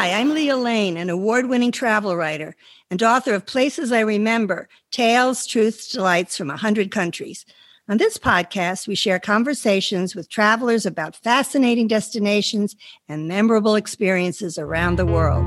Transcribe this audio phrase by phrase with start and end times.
[0.00, 2.56] Hi, I'm Leah Lane, an award winning travel writer
[2.90, 7.44] and author of Places I Remember Tales, Truths, Delights from 100 Countries.
[7.86, 12.76] On this podcast, we share conversations with travelers about fascinating destinations
[13.10, 15.44] and memorable experiences around the world.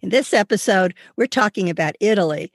[0.00, 2.52] In this episode, we're talking about Italy.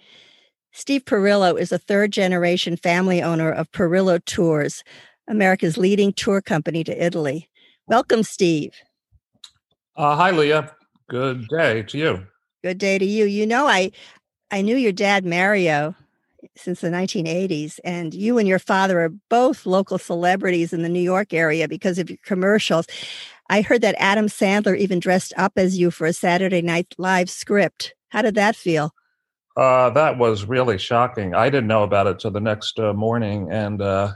[0.71, 4.85] Steve Perillo is a third generation family owner of Perillo Tours,
[5.31, 7.49] America's leading tour company to Italy.
[7.87, 8.73] Welcome, Steve.
[9.95, 10.75] Uh, hi, Leah.
[11.09, 12.27] Good day to you.
[12.63, 13.25] Good day to you.
[13.25, 13.91] You know, I
[14.51, 15.95] I knew your dad, Mario,
[16.57, 21.01] since the 1980s, and you and your father are both local celebrities in the New
[21.01, 22.85] York area because of your commercials.
[23.49, 27.29] I heard that Adam Sandler even dressed up as you for a Saturday Night Live
[27.29, 27.93] script.
[28.09, 28.93] How did that feel?
[29.55, 31.33] Uh, that was really shocking.
[31.33, 34.13] I didn't know about it till the next uh, morning, and uh,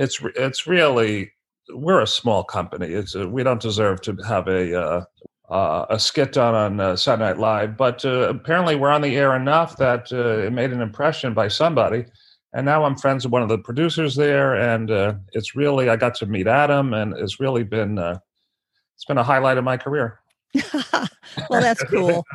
[0.00, 1.30] it's it's really
[1.68, 2.88] we're a small company.
[2.88, 5.04] It's uh, we don't deserve to have a uh,
[5.50, 9.16] uh, a skit done on uh, Saturday Night Live, but uh, apparently we're on the
[9.16, 12.06] air enough that uh, it made an impression by somebody.
[12.52, 14.90] And now I'm friends with one of the producers there, and
[15.32, 19.58] it's really I got to meet Adam, and it's really been it's been a highlight
[19.58, 20.20] of my career.
[20.82, 22.24] well, that's cool.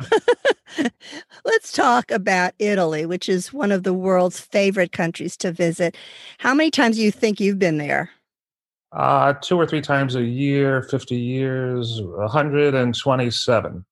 [1.46, 5.96] Let's talk about Italy, which is one of the world's favorite countries to visit.
[6.38, 8.10] How many times do you think you've been there?
[8.90, 13.84] Uh, two or three times a year, 50 years, 127.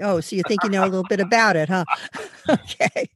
[0.00, 1.84] Oh, so you think you know a little bit about it, huh?
[2.48, 3.10] okay.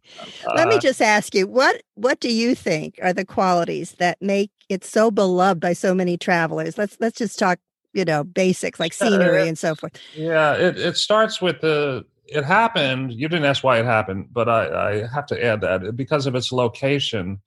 [0.55, 4.21] Let me uh just ask you, what what do you think are the qualities that
[4.21, 6.77] make it so beloved by so many travelers?
[6.77, 7.61] Let's let's just talk,
[7.93, 10.01] you know, basics like scenery and so forth.
[10.17, 13.13] Yeah, it, it starts with the it happened.
[13.13, 16.35] You didn't ask why it happened, but I, I have to add that because of
[16.35, 17.41] its location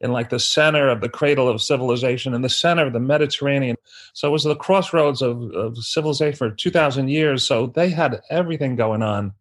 [0.00, 3.76] in like the center of the cradle of civilization, in the center of the Mediterranean.
[4.12, 7.44] So it was the crossroads of, of civilization for 2,000 years.
[7.44, 9.32] So they had everything going on.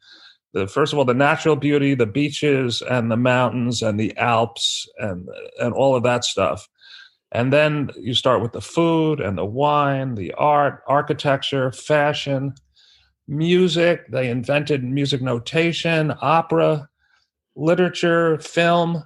[0.53, 4.90] The, first of all, the natural beauty, the beaches and the mountains and the Alps
[4.97, 5.28] and,
[5.59, 6.67] and all of that stuff.
[7.31, 12.56] And then you start with the food and the wine, the art, architecture, fashion,
[13.27, 14.07] music.
[14.09, 16.88] They invented music notation, opera,
[17.55, 19.03] literature, film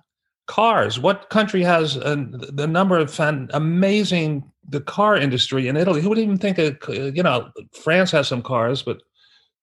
[0.47, 0.99] cars.
[0.99, 2.15] What country has a,
[2.53, 6.01] the number of fan, amazing the car industry in Italy?
[6.01, 7.49] Who would even think of, you know,
[7.83, 9.01] France has some cars, but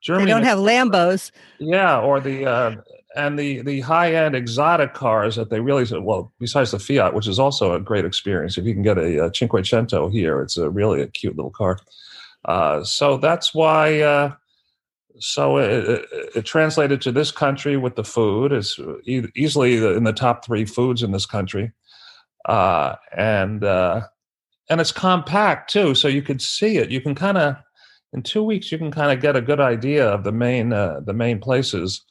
[0.01, 1.31] Germany they don't have Lambos.
[1.59, 2.77] Yeah, or the uh,
[3.17, 7.27] and the the high end exotic cars that they really well besides the Fiat, which
[7.27, 8.57] is also a great experience.
[8.57, 11.79] If you can get a, a Cinquecento here, it's a really a cute little car.
[12.45, 14.01] Uh, so that's why.
[14.01, 14.35] Uh,
[15.21, 18.79] so it, it, translated to this country with the food is
[19.35, 21.73] easily in the top three foods in this country,
[22.47, 24.03] uh, and uh,
[24.71, 26.91] and it's compact too, so you could see it.
[26.91, 27.57] You can kind of
[28.13, 31.01] in two weeks you can kind of get a good idea of the main uh,
[31.05, 32.05] the main places,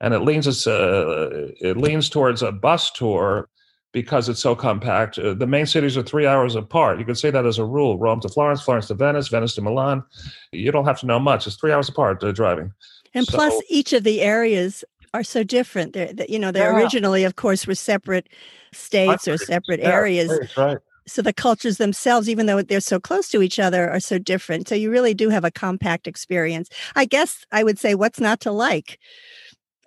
[0.00, 3.48] and it leans it's, uh, it leans towards a bus tour
[3.92, 5.18] because it's so compact.
[5.18, 6.98] Uh, the main cities are three hours apart.
[6.98, 9.62] You could say that as a rule Rome to Florence, Florence to Venice, Venice to
[9.62, 10.04] Milan.
[10.52, 11.46] You don't have to know much.
[11.46, 12.72] It's three hours apart uh, driving.
[13.14, 14.84] And so, plus, each of the areas
[15.14, 15.94] are so different.
[15.94, 16.76] They're, you know, they yeah.
[16.76, 18.28] originally, of course, were separate
[18.72, 20.38] states or separate yeah, areas.
[20.56, 20.78] Right.
[21.06, 24.68] So the cultures themselves, even though they're so close to each other, are so different.
[24.68, 26.68] So you really do have a compact experience.
[26.96, 28.98] I guess I would say, what's not to like?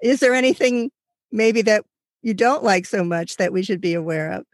[0.01, 0.89] Is there anything
[1.31, 1.85] maybe that
[2.21, 4.45] you don't like so much that we should be aware of?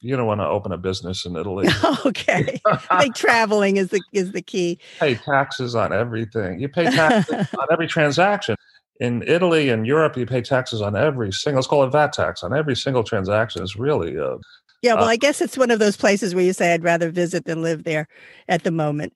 [0.00, 1.68] You don't want to open a business in Italy.
[2.06, 4.78] okay, I think traveling is the is the key.
[4.98, 6.58] Pay taxes on everything.
[6.58, 8.56] You pay taxes on every transaction.
[9.00, 11.58] In Italy and Europe, you pay taxes on every single.
[11.58, 13.62] Let's call it VAT tax on every single transaction.
[13.62, 14.18] It's really.
[14.18, 14.38] Uh,
[14.82, 17.10] yeah, well, uh, I guess it's one of those places where you say I'd rather
[17.10, 18.08] visit than live there
[18.48, 19.12] at the moment.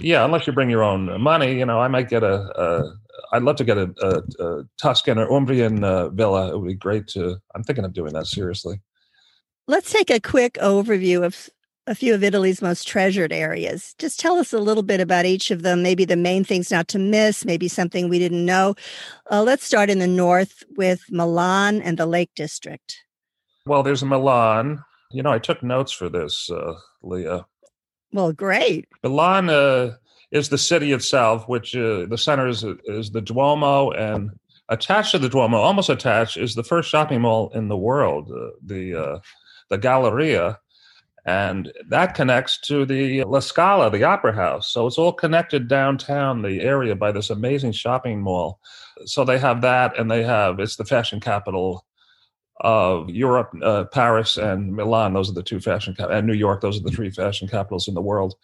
[0.00, 2.94] Yeah, unless you bring your own money, you know, I might get a, a
[3.32, 6.48] I'd love to get a, a, a Tuscan or Umbrian uh, villa.
[6.48, 7.36] It would be great to.
[7.54, 8.80] I'm thinking of doing that seriously.
[9.66, 11.48] Let's take a quick overview of
[11.86, 13.94] a few of Italy's most treasured areas.
[13.98, 16.88] Just tell us a little bit about each of them, maybe the main things not
[16.88, 18.74] to miss, maybe something we didn't know.
[19.30, 22.96] Uh, let's start in the north with Milan and the Lake District.
[23.66, 24.84] Well, there's Milan.
[25.10, 27.46] You know, I took notes for this, uh, Leah.
[28.12, 28.88] Well, great.
[29.02, 29.96] Milan uh,
[30.30, 34.30] is the city itself, which uh, the center is, is the Duomo, and
[34.68, 38.50] attached to the Duomo, almost attached, is the first shopping mall in the world, uh,
[38.64, 39.18] the uh,
[39.68, 40.58] the Galleria,
[41.24, 44.70] and that connects to the La Scala, the Opera House.
[44.70, 48.60] So it's all connected downtown the area by this amazing shopping mall.
[49.06, 51.84] So they have that, and they have it's the fashion capital
[52.60, 55.14] of Europe, uh, Paris, and Milan.
[55.14, 56.60] Those are the two fashion cap- and New York.
[56.60, 58.34] Those are the three fashion capitals in the world.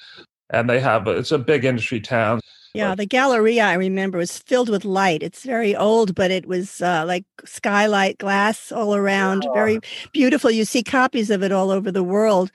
[0.51, 2.41] And they have it's a big industry town.
[2.77, 5.23] Yeah, the Galleria I remember was filled with light.
[5.23, 9.53] It's very old, but it was uh, like skylight glass all around, yeah.
[9.55, 9.81] very
[10.13, 10.51] beautiful.
[10.51, 12.51] You see copies of it all over the world.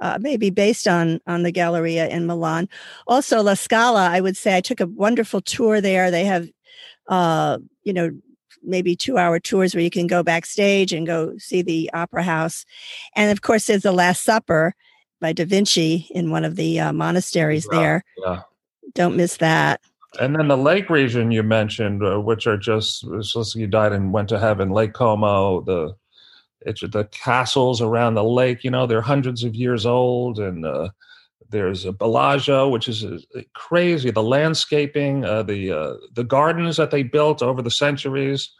[0.00, 2.68] Uh, maybe based on on the Galleria in Milan.
[3.06, 6.10] Also, La Scala, I would say I took a wonderful tour there.
[6.10, 6.48] They have,
[7.08, 8.10] uh, you know,
[8.62, 12.66] maybe two hour tours where you can go backstage and go see the opera house,
[13.14, 14.74] and of course, there's the Last Supper
[15.20, 18.04] by Da Vinci in one of the uh, monasteries yeah, there.
[18.18, 18.42] Yeah.
[18.94, 19.80] Don't miss that.
[20.20, 23.04] And then the lake region you mentioned, uh, which are just,
[23.54, 25.94] you died and went to heaven, Lake Como, the
[26.66, 28.64] it's the castles around the lake.
[28.64, 30.88] You know, they're hundreds of years old, and uh,
[31.48, 33.18] there's a Bellagio, which is uh,
[33.54, 34.10] crazy.
[34.10, 38.50] The landscaping, uh, the uh, the gardens that they built over the centuries.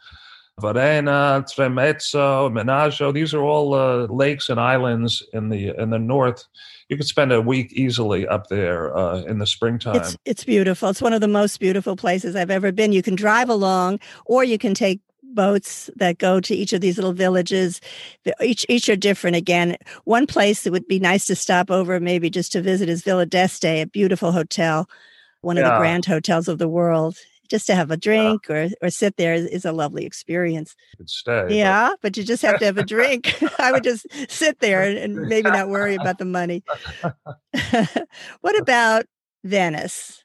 [0.59, 3.11] Varenna, Tremezzo, Menaggio.
[3.11, 6.45] These are all uh, lakes and islands in the in the north.
[6.89, 9.97] You could spend a week easily up there uh, in the springtime.
[9.97, 10.89] It's, it's beautiful.
[10.89, 12.91] It's one of the most beautiful places I've ever been.
[12.91, 16.97] You can drive along, or you can take boats that go to each of these
[16.97, 17.79] little villages.
[18.41, 19.35] Each each are different.
[19.35, 23.03] Again, one place that would be nice to stop over, maybe just to visit, is
[23.03, 24.89] Villa d'Este, a beautiful hotel,
[25.41, 27.17] one of the grand hotels of the world
[27.49, 28.55] just to have a drink yeah.
[28.55, 30.75] or or sit there is, is a lovely experience.
[31.05, 32.01] Stay, yeah, but...
[32.01, 32.17] but...
[32.17, 33.41] you just have to have a drink.
[33.59, 36.63] I would just sit there and, and maybe not worry about the money.
[38.41, 39.05] what about
[39.43, 40.23] Venice?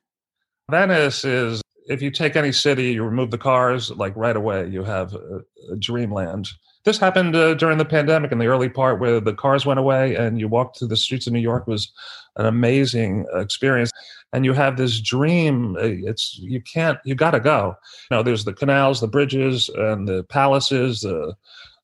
[0.71, 4.85] Venice is if you take any city, you remove the cars, like right away, you
[4.85, 5.41] have a,
[5.71, 6.49] a dreamland.
[6.85, 10.17] This happened uh, during the pandemic in the early part where the cars went away
[10.17, 11.93] and you walked through the streets of New York was
[12.37, 13.93] an amazing experience.
[14.33, 15.77] And you have this dream.
[15.77, 17.75] Uh, it's you can't you got to go.
[18.11, 21.01] You know, there's the canals, the bridges, and the palaces.
[21.01, 21.35] The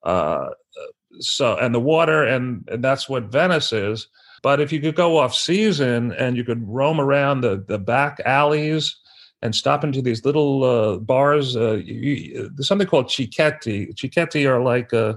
[0.02, 0.50] uh,
[1.20, 4.08] so and the water, and, and that's what Venice is.
[4.42, 8.20] But if you could go off season and you could roam around the the back
[8.24, 8.96] alleys
[9.42, 11.56] and stop into these little uh, bars.
[11.56, 13.94] Uh, you, there's something called cicchetti.
[13.94, 15.14] Cicchetti are like uh,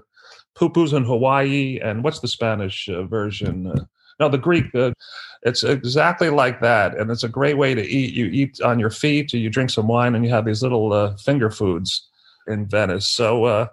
[0.56, 1.80] pupus in Hawaii.
[1.82, 3.74] And what's the Spanish uh, version?
[4.20, 4.74] Uh, no, the Greek.
[4.76, 4.92] Uh,
[5.44, 8.14] it's exactly like that, and it's a great way to eat.
[8.14, 11.50] You eat on your feet, you drink some wine, and you have these little finger
[11.50, 12.08] foods
[12.48, 13.10] in Venice.
[13.10, 13.68] So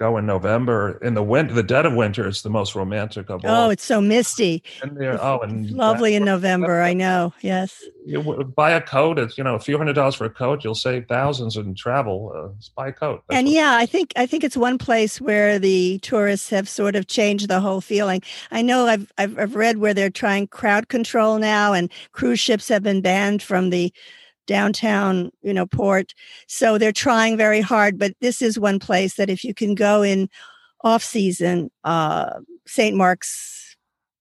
[0.00, 0.98] go in November.
[1.02, 3.66] In the winter, the dead of winter, it's the most romantic of all.
[3.66, 4.62] Oh, it's so misty.
[4.82, 6.80] And there, oh, and lovely in November.
[6.80, 7.34] I know.
[7.42, 7.84] Yes.
[8.06, 8.22] You
[8.56, 9.18] buy a coat.
[9.18, 10.64] It's you know a few hundred dollars for a coat.
[10.64, 12.32] You'll save thousands in travel.
[12.34, 13.22] Uh, buy a coat.
[13.28, 16.68] That's and what, yeah, I think I think it's one place where the tourists have
[16.68, 18.22] sort of changed the whole feeling.
[18.50, 22.68] I know I've I've, I've read where they're trying crowd control now, and cruise ships
[22.68, 23.92] have been banned from the
[24.50, 26.12] downtown, you know, port.
[26.48, 30.02] So they're trying very hard, but this is one place that if you can go
[30.02, 30.28] in
[30.80, 32.96] off season, uh, St.
[32.96, 33.76] Mark's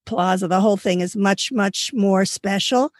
[0.05, 2.91] Plaza, the whole thing is much, much more special,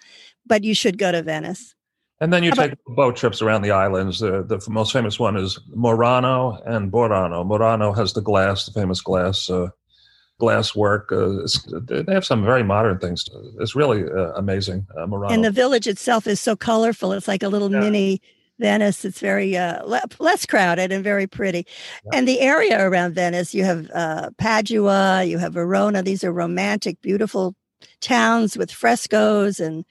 [0.48, 1.76] but you should go to Venice.
[2.20, 4.20] And then you take boat trips around the islands.
[4.20, 7.46] The, the most famous one is Murano and Burano.
[7.46, 9.70] Murano has the glass, the famous glass uh,
[10.40, 11.12] glass work.
[11.12, 13.26] Uh, they have some very modern things.
[13.60, 14.88] It's really uh, amazing.
[14.98, 15.34] Uh, Murano.
[15.34, 17.12] And the village itself is so colorful.
[17.12, 17.82] It's like a little yeah.
[17.82, 18.22] mini
[18.58, 19.06] Venice.
[19.06, 21.68] It's very uh, le- less crowded and very pretty.
[22.06, 22.18] Yeah.
[22.18, 26.02] And the area around Venice, you have uh, Padua, you have Verona.
[26.02, 27.56] These are romantic, beautiful
[28.02, 29.86] towns with frescoes and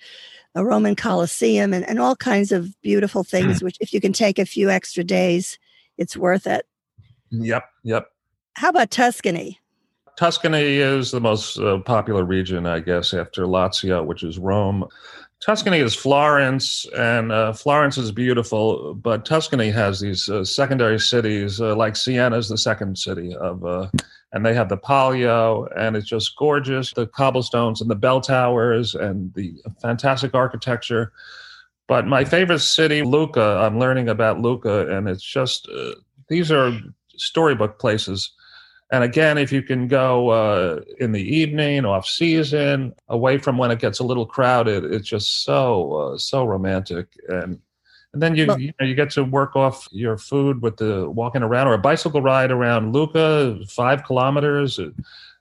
[0.54, 4.38] a Roman Colosseum and, and all kinds of beautiful things, which if you can take
[4.38, 5.58] a few extra days,
[5.98, 6.66] it's worth it.
[7.30, 7.64] Yep.
[7.84, 8.06] Yep.
[8.54, 9.60] How about Tuscany?
[10.18, 14.84] Tuscany is the most uh, popular region, I guess, after Lazio, which is Rome.
[15.38, 21.60] Tuscany is Florence, and uh, Florence is beautiful, but Tuscany has these uh, secondary cities,
[21.60, 23.86] uh, like Siena is the second city of, uh,
[24.32, 26.92] and they have the Palio, and it's just gorgeous.
[26.92, 31.12] The cobblestones and the bell towers and the fantastic architecture.
[31.86, 35.92] But my favorite city, Lucca, I'm learning about Lucca, and it's just uh,
[36.28, 36.76] these are
[37.16, 38.32] storybook places
[38.90, 43.70] and again, if you can go uh, in the evening, off season, away from when
[43.70, 47.08] it gets a little crowded, it's just so uh, so romantic.
[47.28, 47.60] And
[48.14, 51.08] and then you well, you, know, you get to work off your food with the
[51.10, 54.80] walking around or a bicycle ride around Lucca, five kilometers.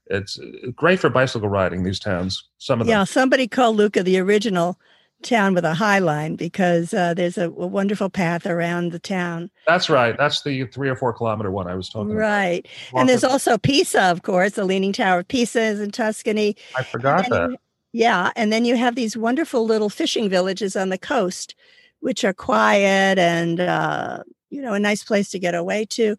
[0.08, 0.40] It's
[0.76, 1.84] great for bicycle riding.
[1.84, 2.92] These towns, some of them.
[2.92, 4.78] Yeah, somebody called Lucca the original
[5.24, 9.50] town with a high line because uh, there's a, a, wonderful path around the town.
[9.66, 10.16] That's right.
[10.18, 12.60] That's the three or four kilometer one I was talking right.
[12.60, 12.94] about.
[12.94, 13.00] Right.
[13.00, 16.56] And there's also Pisa, of course, the Leaning Tower of Pisa is in Tuscany.
[16.76, 17.52] I forgot that.
[17.52, 17.58] You,
[17.94, 18.32] yeah.
[18.36, 21.56] And then you have these wonderful little fishing villages on the coast,
[22.00, 26.16] which are quiet and, uh, you know, a nice place to get away to.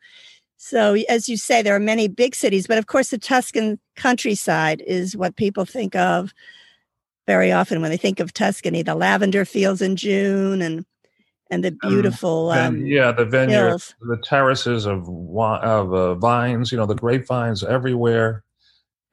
[0.56, 4.82] So, as you say, there are many big cities, but of course, the Tuscan countryside
[4.88, 6.34] is what people think of
[7.28, 10.84] very often when they think of Tuscany, the lavender fields in June and
[11.50, 16.78] and the beautiful um, um, yeah the vineyards the terraces of of uh, vines you
[16.78, 18.42] know the grapevines everywhere.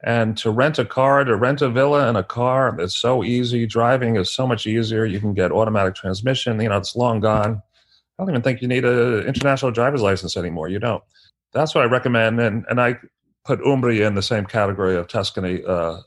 [0.02, 3.66] And to rent a car to rent a villa and a car it's so easy.
[3.66, 5.04] Driving is so much easier.
[5.04, 6.60] You can get automatic transmission.
[6.60, 7.62] You know it's long gone.
[8.18, 11.02] I don't even think you need an international driver's license anymore you don't.
[11.52, 12.40] That's what i recommend.
[12.40, 12.96] And and i
[13.44, 15.98] put umbria in the same category of tuscany uh,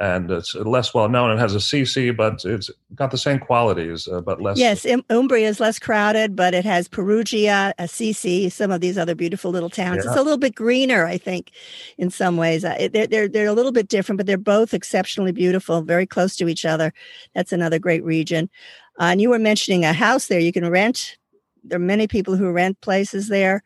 [0.00, 1.30] and it's less well known.
[1.30, 4.58] It has a CC, but it's got the same qualities, uh, but less.
[4.58, 9.52] Yes, Umbria is less crowded, but it has Perugia, Assisi, some of these other beautiful
[9.52, 10.04] little towns.
[10.04, 10.10] Yeah.
[10.10, 11.52] It's a little bit greener, I think,
[11.96, 12.64] in some ways.
[12.64, 16.34] Uh, they're, they're, they're a little bit different, but they're both exceptionally beautiful, very close
[16.36, 16.92] to each other.
[17.34, 18.50] That's another great region.
[19.00, 21.18] Uh, and you were mentioning a house there you can rent.
[21.62, 23.62] There are many people who rent places there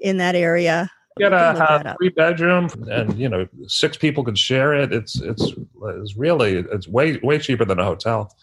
[0.00, 4.74] in that area get a, a three bedroom and you know six people can share
[4.74, 4.92] it.
[4.92, 5.52] It's it's
[5.82, 8.34] it's really it's way way cheaper than a hotel.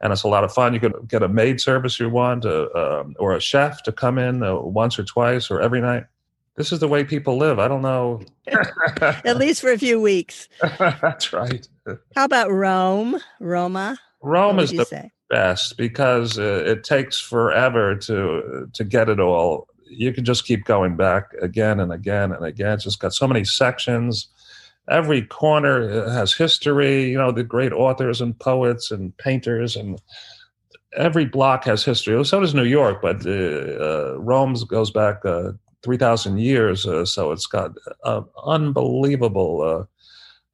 [0.00, 0.72] And it's a lot of fun.
[0.72, 4.18] You can get a maid service you want uh, um, or a chef to come
[4.18, 6.04] in uh, once or twice or every night.
[6.56, 7.58] This is the way people live.
[7.58, 8.22] I don't know.
[8.48, 10.48] At least for a few weeks.
[10.78, 11.68] That's right.
[12.16, 13.20] How about rome?
[13.38, 13.98] Roma?
[14.22, 15.12] Rome is the say?
[15.30, 20.64] best because uh, it takes forever to to get it all you can just keep
[20.64, 22.74] going back again and again and again.
[22.74, 24.28] It's just got so many sections.
[24.88, 27.10] Every corner uh, has history.
[27.10, 30.00] You know, the great authors and poets and painters, and
[30.96, 32.24] every block has history.
[32.24, 35.52] So does New York, but uh, uh, Rome goes back uh,
[35.82, 36.86] three thousand years.
[36.86, 37.72] Uh, so it's got
[38.44, 39.86] unbelievable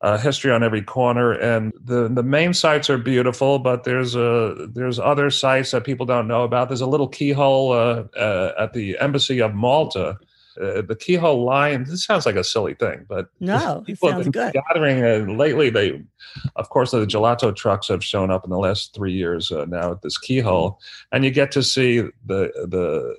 [0.05, 3.59] uh, uh, history on every corner, and the the main sites are beautiful.
[3.59, 6.69] But there's a there's other sites that people don't know about.
[6.69, 10.19] There's a little keyhole uh, uh, at the embassy of Malta.
[10.61, 11.83] Uh, the keyhole line.
[11.83, 14.53] This sounds like a silly thing, but no, people have been good.
[14.53, 15.03] gathering.
[15.03, 16.01] And lately, they,
[16.55, 19.91] of course, the gelato trucks have shown up in the last three years uh, now
[19.91, 20.79] at this keyhole,
[21.11, 23.17] and you get to see the the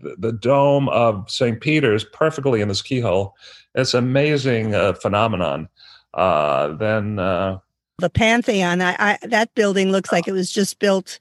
[0.00, 1.60] the, the dome of St.
[1.60, 3.34] Peter's perfectly in this keyhole.
[3.74, 5.68] It's amazing uh, phenomenon
[6.16, 7.58] uh, then uh,
[7.98, 8.82] the Pantheon.
[8.82, 11.18] I, I, that building looks like it was just built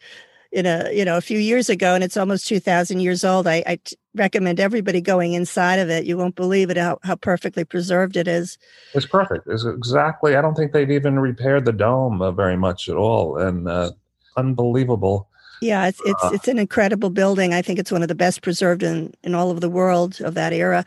[0.51, 3.45] in a you know a few years ago, and it's almost two thousand years old.
[3.45, 6.05] I, I t- recommend everybody going inside of it.
[6.05, 8.57] You won't believe it how, how perfectly preserved it is.
[8.93, 9.47] It's perfect.
[9.47, 10.35] It's exactly.
[10.35, 13.91] I don't think they've even repaired the dome uh, very much at all, and uh,
[14.37, 15.29] unbelievable.
[15.61, 17.53] Yeah, it's it's uh, it's an incredible building.
[17.53, 20.33] I think it's one of the best preserved in in all of the world of
[20.35, 20.85] that era.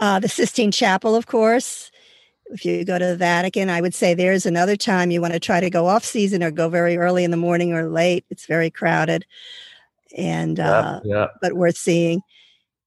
[0.00, 1.90] Uh, the Sistine Chapel, of course,
[2.52, 5.40] if you go to the Vatican, I would say there's another time you want to
[5.40, 8.24] try to go off season or go very early in the morning or late.
[8.30, 9.24] It's very crowded,
[10.16, 11.26] and yeah, uh, yeah.
[11.40, 12.22] but worth seeing.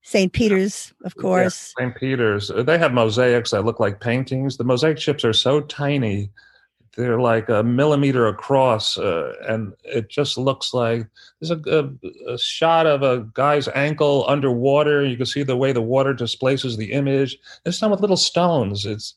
[0.06, 0.34] St.
[0.34, 1.74] Peter's, of course.
[1.80, 1.96] Yeah, St.
[1.96, 2.52] Peter's.
[2.52, 4.58] Uh, they have mosaics that look like paintings.
[4.58, 6.30] The mosaic chips are so tiny;
[6.98, 11.08] they're like a millimeter across, uh, and it just looks like
[11.40, 11.90] there's a,
[12.28, 15.06] a, a, shot of a guy's ankle underwater.
[15.06, 17.38] You can see the way the water displaces the image.
[17.66, 18.86] It's done with little stones.
[18.86, 19.16] It's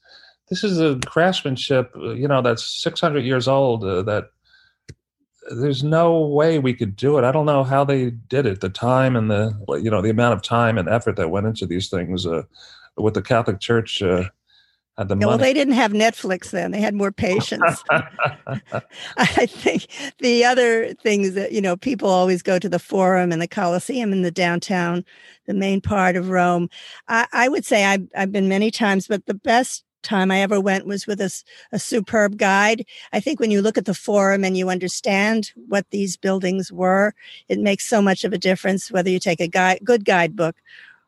[0.49, 3.85] this is a craftsmanship, uh, you know, that's 600 years old.
[3.85, 4.31] Uh, that
[5.51, 7.25] there's no way we could do it.
[7.25, 8.61] I don't know how they did it.
[8.61, 11.67] The time and the, you know, the amount of time and effort that went into
[11.67, 12.27] these things.
[12.27, 12.43] Uh,
[12.97, 14.25] with the Catholic Church uh,
[14.97, 16.71] had the yeah, Well, they didn't have Netflix then.
[16.71, 17.83] They had more patience.
[17.91, 19.87] I think
[20.19, 24.13] the other things that you know, people always go to the Forum and the Colosseum
[24.13, 25.05] in the downtown,
[25.47, 26.71] the main part of Rome.
[27.09, 30.61] I, I would say I've, I've been many times, but the best time I ever
[30.61, 31.31] went was with a,
[31.73, 32.87] a superb guide.
[33.13, 37.15] I think when you look at the forum and you understand what these buildings were,
[37.49, 40.57] it makes so much of a difference whether you take a guide, good guidebook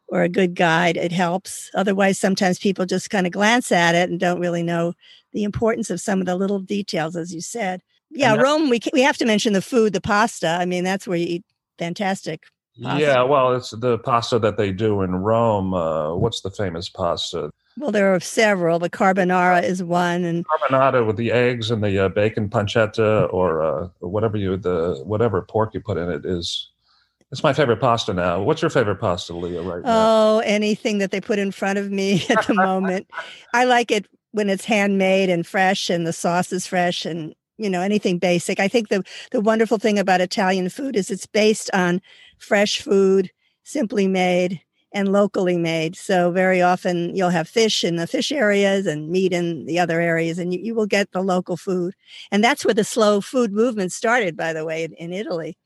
[0.09, 1.71] or a good guide, it helps.
[1.75, 4.95] Otherwise, sometimes people just kind of glance at it and don't really know
[5.33, 7.83] the importance of some of the little details, as you said.
[8.11, 10.49] Yeah, Rome, we, we have to mention the food, the pasta.
[10.49, 11.45] I mean, that's where you eat
[11.79, 12.45] fantastic
[12.83, 13.01] Pasta.
[13.01, 15.75] Yeah, well, it's the pasta that they do in Rome.
[15.75, 17.51] Uh, what's the famous pasta?
[17.79, 18.81] Well, there are several.
[18.81, 23.63] The carbonara is one, and carbonara with the eggs and the uh, bacon pancetta, or
[23.63, 26.71] uh, whatever you the whatever pork you put in it is.
[27.31, 28.43] It's my favorite pasta now.
[28.43, 29.63] What's your favorite pasta, Leah?
[29.63, 30.07] Right now?
[30.07, 33.07] Oh, anything that they put in front of me at the moment.
[33.55, 37.71] I like it when it's handmade and fresh, and the sauce is fresh, and you
[37.71, 38.59] know anything basic.
[38.59, 42.01] I think the the wonderful thing about Italian food is it's based on
[42.39, 43.31] fresh food,
[43.63, 45.97] simply made and locally made.
[45.97, 50.01] So very often you'll have fish in the fish areas and meat in the other
[50.01, 51.95] areas, and you, you will get the local food.
[52.31, 55.57] And that's where the slow food movement started, by the way, in, in Italy.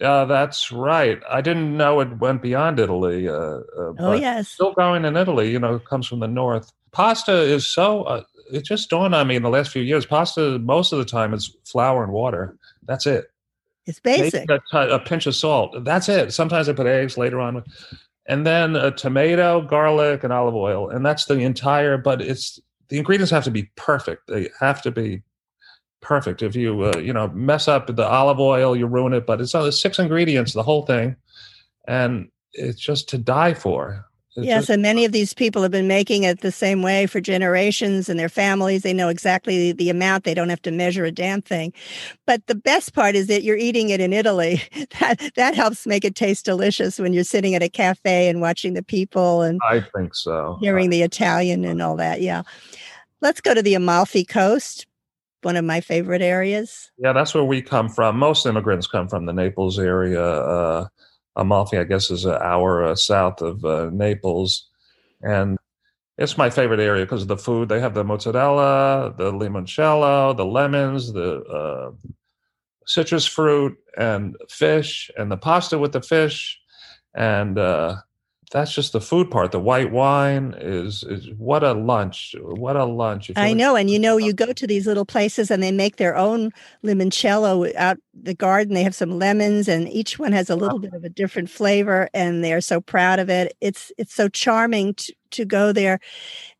[0.00, 1.20] Uh, that's right.
[1.28, 3.28] I didn't know it went beyond Italy.
[3.28, 5.50] Uh, uh, oh yes, still going in Italy.
[5.50, 6.72] You know, it comes from the north.
[6.92, 10.06] Pasta is so uh, it just dawned on me in the last few years.
[10.06, 12.56] Pasta, most of the time, is flour and water.
[12.84, 13.30] That's it.
[13.86, 14.48] It's basic.
[14.48, 15.84] A, a, pinch of salt.
[15.84, 16.32] That's it.
[16.32, 17.64] Sometimes I put eggs later on,
[18.30, 21.98] and then a tomato, garlic, and olive oil, and that's the entire.
[21.98, 24.28] But it's the ingredients have to be perfect.
[24.28, 25.22] They have to be
[26.00, 26.40] perfect.
[26.40, 29.26] If you uh, you know mess up the olive oil, you ruin it.
[29.26, 31.16] But it's only six ingredients, the whole thing,
[31.88, 34.06] and it's just to die for.
[34.44, 37.20] Yes, just, and many of these people have been making it the same way for
[37.20, 38.82] generations and their families.
[38.82, 40.24] They know exactly the amount.
[40.24, 41.72] They don't have to measure a damn thing.
[42.26, 44.62] But the best part is that you're eating it in Italy.
[45.00, 48.74] That that helps make it taste delicious when you're sitting at a cafe and watching
[48.74, 50.58] the people and I think so.
[50.60, 52.20] Hearing the Italian and all that.
[52.20, 52.42] Yeah.
[53.20, 54.86] Let's go to the Amalfi Coast,
[55.42, 56.90] one of my favorite areas.
[56.98, 58.18] Yeah, that's where we come from.
[58.18, 60.22] Most immigrants come from the Naples area.
[60.22, 60.88] Uh,
[61.40, 64.68] Amalfi, I guess, is an hour uh, south of uh, Naples,
[65.22, 65.58] and
[66.18, 67.70] it's my favorite area because of the food.
[67.70, 71.92] They have the mozzarella, the limoncello, the lemons, the uh,
[72.86, 76.60] citrus fruit, and fish, and the pasta with the fish,
[77.14, 77.96] and uh,
[78.50, 79.52] that's just the food part.
[79.52, 82.34] The white wine is is what a lunch!
[82.40, 83.30] What a lunch!
[83.36, 86.16] I know, and you know, you go to these little places and they make their
[86.16, 86.50] own
[86.84, 88.74] limoncello out the garden.
[88.74, 92.08] They have some lemons, and each one has a little bit of a different flavor,
[92.12, 93.56] and they are so proud of it.
[93.60, 96.00] It's it's so charming to to go there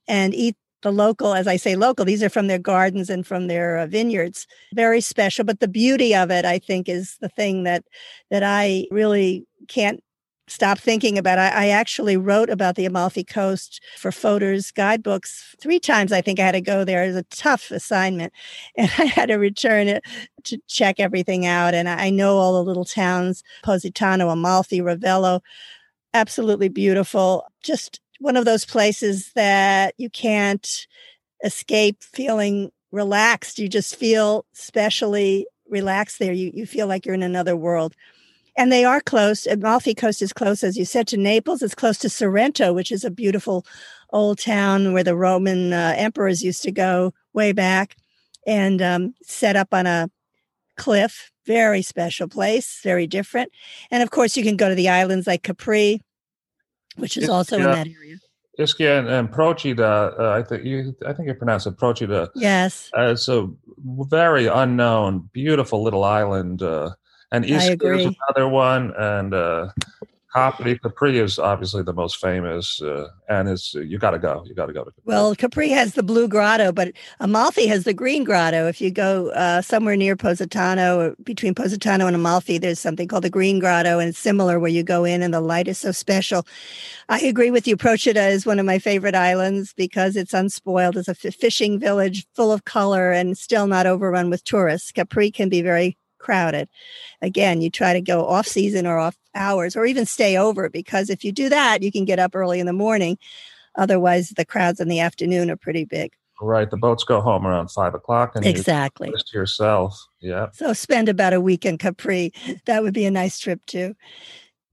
[0.06, 2.04] and eat the local, as I say, local.
[2.04, 4.46] These are from their gardens and from their uh, vineyards.
[4.74, 7.84] Very special, but the beauty of it, I think, is the thing that
[8.30, 10.02] that I really can't
[10.50, 11.38] stop thinking about.
[11.38, 16.12] I, I, actually wrote about the Amalfi Coast for Fodor's guidebooks three times.
[16.12, 17.04] I think I had to go there.
[17.04, 18.32] It was a tough assignment,
[18.76, 20.04] and I had to return it
[20.44, 21.74] to check everything out.
[21.74, 25.40] And I know all the little towns: Positano, Amalfi, Ravello.
[26.12, 27.44] Absolutely beautiful.
[27.62, 30.86] Just one of those places that you can't
[31.44, 33.58] escape feeling relaxed.
[33.58, 36.32] You just feel specially relaxed there.
[36.32, 37.94] You you feel like you're in another world.
[38.56, 39.46] And they are close.
[39.46, 41.62] Amalfi Coast is close, as you said, to Naples.
[41.62, 43.64] It's close to Sorrento, which is a beautiful
[44.12, 47.96] old town where the Roman uh, emperors used to go way back
[48.46, 50.10] and um, set up on a
[50.76, 51.30] cliff.
[51.46, 53.50] Very special place, very different.
[53.90, 56.02] And of course, you can go to the islands like Capri,
[56.96, 58.18] which is also in that area.
[58.58, 62.28] Ischia and, and Procida, uh, I think you, I think you pronounce it Procida.
[62.34, 66.90] Yes, uh, it's a very unknown, beautiful little island uh,
[67.32, 69.68] and East is another one, and uh,
[70.32, 74.44] Capri Capri is obviously the most famous, uh, and it's you got to go.
[74.46, 74.90] You got to go to.
[74.90, 75.02] Capri.
[75.04, 78.68] Well, Capri has the blue grotto, but Amalfi has the green grotto.
[78.68, 83.24] If you go uh, somewhere near Positano, or between Positano and Amalfi, there's something called
[83.24, 85.90] the green grotto, and it's similar where you go in, and the light is so
[85.90, 86.46] special.
[87.08, 87.76] I agree with you.
[87.76, 90.96] Procida is one of my favorite islands because it's unspoiled.
[90.96, 94.92] It's a f- fishing village full of color and still not overrun with tourists.
[94.92, 96.68] Capri can be very crowded.
[97.22, 101.10] Again, you try to go off season or off hours or even stay over because
[101.10, 103.18] if you do that, you can get up early in the morning.
[103.76, 106.12] Otherwise, the crowds in the afternoon are pretty big.
[106.40, 106.70] Right.
[106.70, 109.98] The boats go home around five o'clock and exactly you to yourself.
[110.20, 110.48] Yeah.
[110.52, 112.32] So spend about a week in Capri.
[112.66, 113.94] That would be a nice trip too.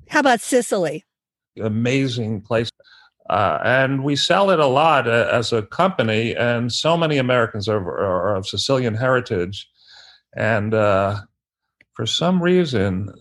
[0.10, 1.04] How about Sicily?
[1.62, 2.70] Amazing place.
[3.30, 7.68] Uh, and we sell it a lot uh, as a company, and so many Americans
[7.68, 9.68] are, are of Sicilian heritage.
[10.36, 11.22] And uh,
[11.98, 13.12] for some reason,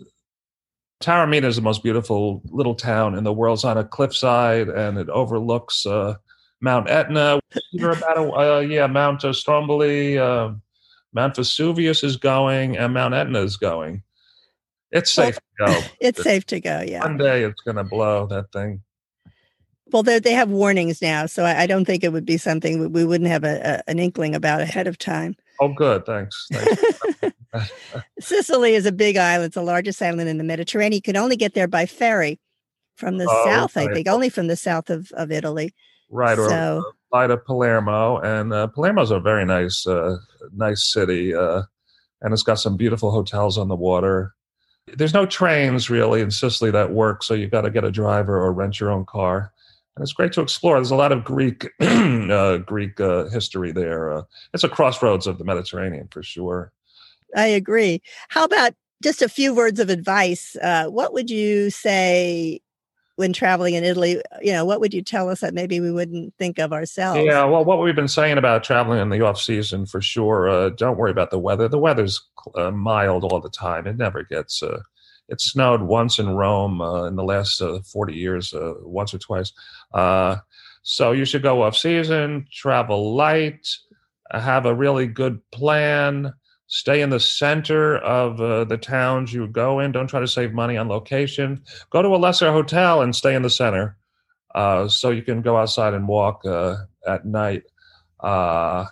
[1.03, 3.57] Taormina is the most beautiful little town in the world.
[3.57, 6.17] It's on a cliffside and it overlooks uh,
[6.61, 7.41] Mount Etna.
[7.73, 10.51] You're about a, uh, yeah, Mount Stromboli, uh,
[11.15, 14.03] Mount Vesuvius is going, and Mount Etna is going.
[14.91, 15.87] It's safe well, to go.
[16.03, 16.85] It's safe to go.
[16.87, 17.01] Yeah.
[17.01, 18.83] One day it's going to blow that thing.
[19.91, 23.05] Well, they have warnings now, so I, I, don't think it would be something we
[23.05, 25.37] wouldn't have a, a, an inkling about ahead of time.
[25.61, 26.05] Oh, good.
[26.05, 26.47] Thanks.
[26.53, 27.01] Thanks.
[28.21, 29.47] Sicily is a big island.
[29.47, 30.95] It's the largest island in the Mediterranean.
[30.95, 32.39] You can only get there by ferry
[32.97, 35.75] from the oh, south, I think, only from the south of, of Italy.
[36.11, 36.37] Right.
[36.37, 38.19] So, or fly to Palermo.
[38.19, 40.17] And uh, Palermo's a very nice, uh,
[40.55, 41.35] nice city.
[41.35, 41.63] Uh,
[42.23, 44.35] and it's got some beautiful hotels on the water.
[44.97, 47.23] There's no trains really in Sicily that work.
[47.23, 49.53] So you've got to get a driver or rent your own car
[49.97, 50.77] and it's great to explore.
[50.77, 54.13] There's a lot of Greek uh, Greek uh, history there.
[54.13, 56.73] Uh, it's a crossroads of the Mediterranean for sure.
[57.35, 58.03] I agree.
[58.29, 60.57] How about just a few words of advice?
[60.63, 62.61] Uh, what would you say
[63.17, 64.23] when traveling in Italy?
[64.41, 67.25] You know, what would you tell us that maybe we wouldn't think of ourselves?
[67.25, 70.49] Yeah, well, what we've been saying about traveling in the off season for sure.
[70.49, 71.69] Uh, don't worry about the weather.
[71.69, 72.23] The weather's
[72.55, 73.87] uh, mild all the time.
[73.87, 74.63] It never gets
[75.29, 79.19] it snowed once in Rome uh, in the last uh, 40 years, uh, once or
[79.19, 79.53] twice.
[79.93, 80.37] Uh,
[80.83, 83.69] so you should go off season, travel light,
[84.31, 86.33] have a really good plan.
[86.69, 89.93] Stay in the center of uh, the towns you go in.
[89.93, 91.63] Don't try to save money on location.
[91.91, 93.97] Go to a lesser hotel and stay in the center,
[94.55, 96.77] uh, so you can go outside and walk uh,
[97.07, 97.63] at night.
[98.19, 98.87] Uh,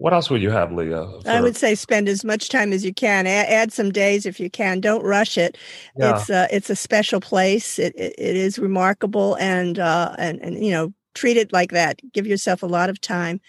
[0.00, 1.06] what else would you have, Leah?
[1.22, 1.28] For...
[1.28, 3.26] I would say spend as much time as you can.
[3.26, 4.80] Add, add some days if you can.
[4.80, 5.58] Don't rush it.
[5.98, 6.16] Yeah.
[6.16, 7.78] It's a, it's a special place.
[7.78, 12.00] It, it, it is remarkable, and uh, and and you know treat it like that.
[12.12, 13.42] Give yourself a lot of time,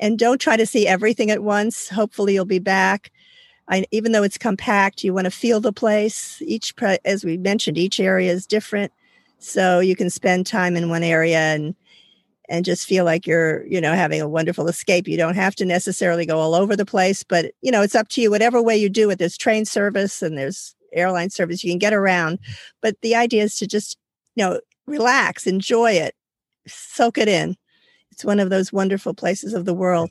[0.00, 1.88] and don't try to see everything at once.
[1.88, 3.12] Hopefully, you'll be back.
[3.68, 6.40] I, even though it's compact, you want to feel the place.
[6.42, 6.72] Each,
[7.04, 8.92] as we mentioned, each area is different,
[9.38, 11.74] so you can spend time in one area and
[12.48, 15.06] and just feel like you're, you know, having a wonderful escape.
[15.06, 18.08] You don't have to necessarily go all over the place, but you know, it's up
[18.08, 18.30] to you.
[18.30, 21.62] Whatever way you do it, there's train service and there's airline service.
[21.62, 22.38] You can get around,
[22.80, 23.98] but the idea is to just,
[24.34, 26.14] you know, relax, enjoy it,
[26.66, 27.56] soak it in.
[28.18, 30.10] It's one of those wonderful places of the world.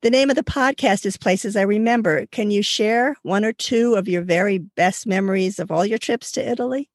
[0.00, 2.26] The name of the podcast is Places I Remember.
[2.26, 6.32] Can you share one or two of your very best memories of all your trips
[6.32, 6.90] to Italy?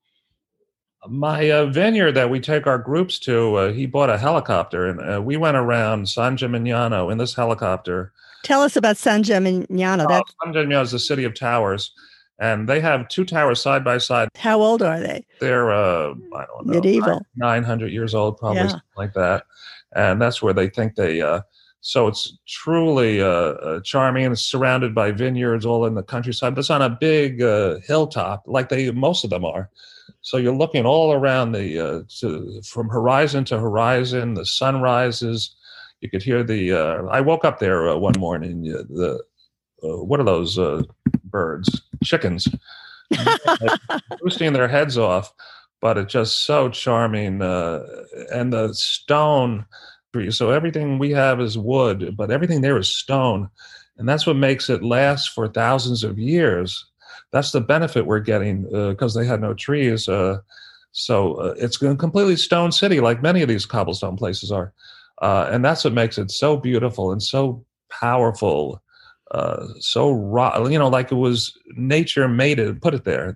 [1.08, 5.00] my uh, vineyard that we take our groups to, uh, he bought a helicopter, and
[5.00, 8.12] uh, we went around San Gimignano in this helicopter.
[8.44, 10.08] Tell us about San Gimignano.
[10.10, 11.94] Oh, San Gimignano is the city of towers,
[12.40, 14.28] and they have two towers side by side.
[14.36, 15.26] How old are they?
[15.40, 18.80] They're uh, I don't know, medieval, nine hundred years old, probably yeah.
[18.98, 19.46] like that,
[19.95, 21.21] and that's where they think they.
[21.21, 21.41] Uh,
[21.82, 26.56] so it's truly uh, charming, and it's surrounded by vineyards all in the countryside.
[26.56, 27.39] But it's on a big
[27.84, 29.69] hilltop, like they most of them are.
[30.21, 34.34] So you're looking all around the uh, to, from horizon to horizon.
[34.34, 35.56] The sun rises.
[36.02, 36.73] You could hear the.
[36.73, 38.63] Uh, I woke up there uh, one morning.
[38.63, 39.23] the
[39.84, 40.84] uh, what are those uh,
[41.23, 41.82] birds?
[42.04, 42.47] Chickens,
[44.21, 45.32] boosting their heads off.
[45.82, 47.86] But it's just so charming, uh,
[48.34, 49.66] and the stone
[50.13, 50.32] tree.
[50.32, 53.50] So everything we have is wood, but everything there is stone,
[53.98, 56.86] and that's what makes it last for thousands of years
[57.32, 60.08] that's the benefit we're getting because uh, they had no trees.
[60.08, 60.40] Uh,
[60.92, 64.74] so uh, it's a completely stone city, like many of these cobblestone places are,
[65.22, 68.82] uh, and that's what makes it so beautiful and so powerful.
[69.32, 73.36] Uh, so raw, you know, like it was nature made it, put it there.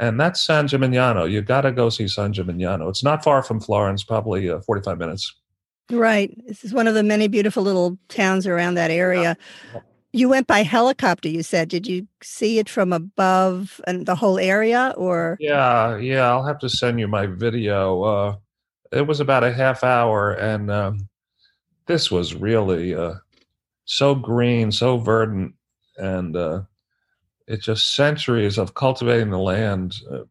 [0.00, 1.30] Uh, and that's San Gimignano.
[1.30, 2.88] You got to go see San Gimignano.
[2.88, 5.34] It's not far from Florence, probably 45 minutes.
[5.90, 6.36] Right.
[6.46, 9.36] This is one of the many beautiful little towns around that area.
[9.74, 9.80] Yeah.
[10.12, 11.68] You went by helicopter, you said.
[11.68, 15.36] Did you see it from above and the whole area or?
[15.40, 16.28] Yeah, yeah.
[16.28, 18.02] I'll have to send you my video.
[18.02, 18.36] Uh,
[18.90, 21.08] it was about a half hour, and um,
[21.86, 23.14] this was really uh,
[23.84, 25.54] so green, so verdant,
[25.98, 26.62] and uh,
[27.48, 29.96] it's just centuries of cultivating the land.
[30.10, 30.24] Uh,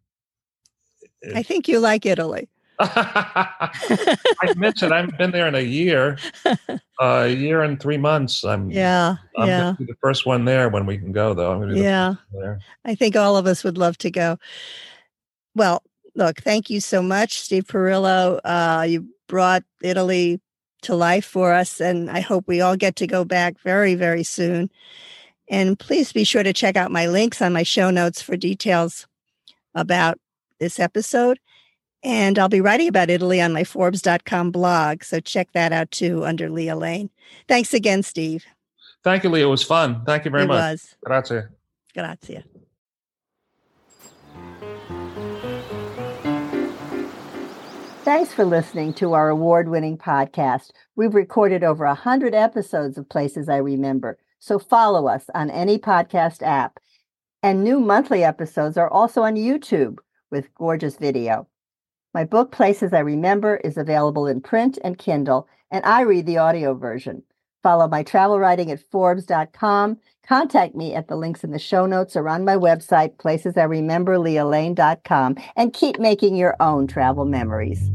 [1.35, 2.47] I think you like Italy.
[2.79, 6.67] I mentioned I've been there in a year, uh,
[6.99, 8.43] a year and three months.
[8.43, 9.75] I'm yeah, I'm yeah.
[9.79, 11.51] the first one there when we can go, though.
[11.51, 12.15] I'm gonna be yeah.
[12.85, 14.37] I think all of us would love to go.
[15.55, 15.81] Well,
[16.13, 18.39] look, thank you so much, Steve Perillo.
[18.43, 20.39] Uh, you brought Italy
[20.83, 24.23] to life for us, and I hope we all get to go back very, very
[24.23, 24.69] soon.
[25.49, 29.07] And please be sure to check out my links on my show notes for details
[29.73, 30.19] about
[30.59, 31.39] this episode.
[32.03, 35.03] And I'll be writing about Italy on my Forbes.com blog.
[35.03, 37.09] So check that out too under Leah Lane.
[37.47, 38.45] Thanks again, Steve.
[39.03, 39.47] Thank you, Leah.
[39.47, 40.03] It was fun.
[40.05, 40.57] Thank you very it much.
[40.57, 40.95] It was.
[41.03, 41.41] Grazie.
[41.93, 42.43] Grazie.
[48.03, 50.71] Thanks for listening to our award winning podcast.
[50.95, 56.41] We've recorded over 100 episodes of Places I Remember, so follow us on any podcast
[56.41, 56.79] app.
[57.43, 59.97] And new monthly episodes are also on YouTube
[60.31, 61.47] with gorgeous video.
[62.13, 66.37] My book, Places I Remember, is available in print and Kindle, and I read the
[66.37, 67.23] audio version.
[67.61, 69.97] Follow my travel writing at Forbes.com.
[70.25, 73.65] Contact me at the links in the show notes or on my website, places I
[73.65, 77.91] placesirememberlealane.com, and keep making your own travel memories.